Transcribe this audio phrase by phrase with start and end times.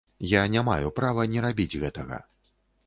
[0.33, 2.17] Я не маю права не рабіць гэтага.